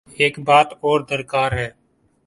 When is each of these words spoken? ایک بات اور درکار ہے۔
ایک 0.19 0.39
بات 0.39 0.69
اور 0.81 0.99
درکار 1.09 1.51
ہے۔ 1.51 1.69